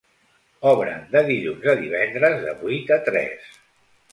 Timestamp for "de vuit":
2.47-2.95